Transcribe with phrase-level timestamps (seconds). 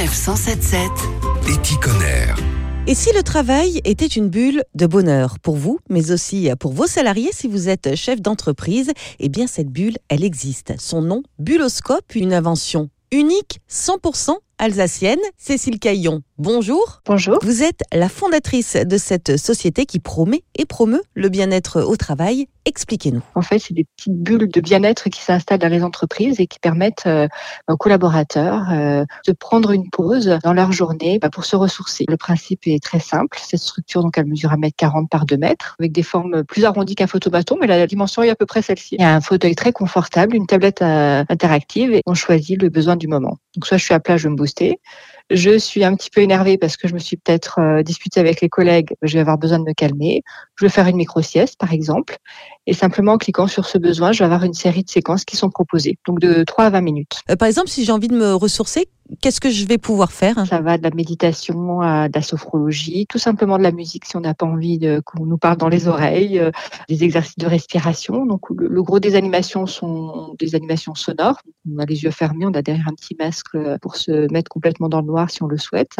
[0.00, 0.90] Sanef 177.
[1.46, 2.32] Eticonner.
[2.86, 6.86] Et si le travail était une bulle de bonheur pour vous, mais aussi pour vos
[6.86, 10.72] salariés si vous êtes chef d'entreprise, eh bien cette bulle, elle existe.
[10.78, 15.18] Son nom, Bulloscope, une invention unique, 100% alsacienne.
[15.38, 17.00] Cécile Caillon, bonjour.
[17.06, 17.38] Bonjour.
[17.42, 22.46] Vous êtes la fondatrice de cette société qui promet et promeut le bien-être au travail.
[22.66, 23.22] Expliquez-nous.
[23.34, 26.58] En fait, c'est des petites bulles de bien-être qui s'installent dans les entreprises et qui
[26.58, 27.26] permettent euh,
[27.68, 32.04] aux collaborateurs euh, de prendre une pause dans leur journée bah, pour se ressourcer.
[32.06, 33.38] Le principe est très simple.
[33.42, 37.06] Cette structure, donc, elle mesure 1m40 par 2 mètres avec des formes plus arrondies qu'un
[37.06, 38.96] photobâton, mais la dimension est à peu près celle-ci.
[38.96, 42.68] Il y a un fauteuil très confortable, une tablette euh, interactive et on choisit le
[42.68, 43.38] besoin du moment.
[43.54, 44.80] Donc, soit je suis à plat, je me booster.
[45.30, 48.40] Je suis un petit peu énervée parce que je me suis peut-être euh, disputée avec
[48.40, 48.94] les collègues.
[49.02, 50.24] Je vais avoir besoin de me calmer.
[50.56, 52.16] Je vais faire une micro-sieste, par exemple.
[52.66, 55.36] Et simplement en cliquant sur ce besoin, je vais avoir une série de séquences qui
[55.36, 55.98] sont proposées.
[56.04, 57.20] Donc de 3 à 20 minutes.
[57.30, 58.88] Euh, par exemple, si j'ai envie de me ressourcer,
[59.22, 60.44] qu'est-ce que je vais pouvoir faire?
[60.46, 64.16] Ça va de la méditation à de la sophrologie, tout simplement de la musique si
[64.16, 66.50] on n'a pas envie de, qu'on nous parle dans les oreilles, euh,
[66.88, 68.26] des exercices de respiration.
[68.26, 71.40] Donc le, le, gros des animations sont des animations sonores.
[71.74, 74.88] On a les yeux fermés, on a derrière un petit masque pour se mettre complètement
[74.88, 75.96] dans le noir si on le souhaite.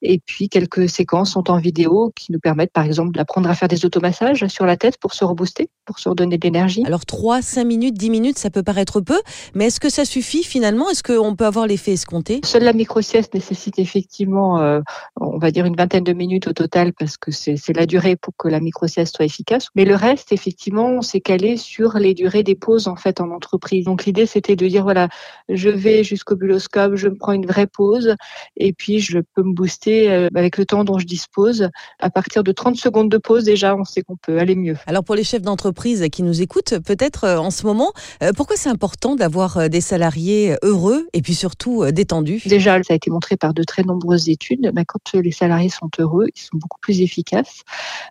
[0.00, 3.68] Et puis quelques séquences sont en vidéo qui nous permettent par exemple d'apprendre à faire
[3.68, 6.82] des automassages sur la tête pour se rebooster, pour se redonner de l'énergie.
[6.86, 9.20] Alors 3, 5 minutes, 10 minutes, ça peut paraître peu,
[9.54, 10.90] mais est-ce que ça suffit finalement?
[10.90, 12.40] Est-ce qu'on peut avoir l'effet escompté?
[12.44, 14.80] Seule la micro-sieste nécessite effectivement, euh,
[15.20, 18.34] on va dire une vingtaine de minutes au total parce que c'est la durée pour
[18.36, 19.68] que la micro-sieste soit efficace.
[19.74, 23.30] Mais le reste, effectivement, on s'est calé sur les durées des pauses en fait en
[23.30, 23.84] entreprise.
[23.84, 25.01] Donc l'idée c'était de dire voilà,
[25.48, 28.16] je vais jusqu'au buloscope, je me prends une vraie pause
[28.56, 31.68] et puis je peux me booster euh, avec le temps dont je dispose.
[31.98, 34.76] À partir de 30 secondes de pause déjà, on sait qu'on peut aller mieux.
[34.86, 37.92] Alors pour les chefs d'entreprise qui nous écoutent, peut-être euh, en ce moment,
[38.36, 42.42] pourquoi c'est important d'avoir des salariés heureux et puis surtout détendus?
[42.46, 44.72] Déjà, ça a été montré par de très nombreuses études.
[44.86, 47.62] Quand les salariés sont heureux, ils sont beaucoup plus efficaces.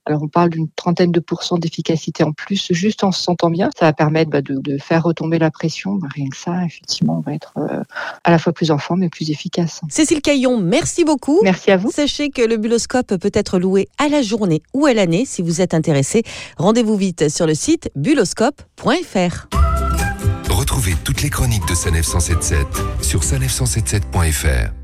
[0.06, 3.70] Alors on parle d'une trentaine de pourcents d'efficacité en plus, juste en se sentant bien.
[3.78, 5.96] Ça va permettre bah, de, de, faire retomber la pression.
[5.96, 7.84] Bah, rien que ça, effectivement, on va être euh,
[8.24, 9.82] à la fois plus en forme mais plus efficace.
[9.90, 11.40] Cécile Caillon, merci beaucoup.
[11.44, 11.92] Merci à vous.
[11.92, 15.26] Sachez que le buloscope peut être loué à la journée ou à l'année.
[15.26, 16.24] Si vous êtes intéressé,
[16.58, 19.48] rendez-vous vite sur le site buloscope.fr.
[20.50, 22.68] Retrouvez toutes les chroniques de Sanef 177
[23.02, 24.81] sur sanef177.fr.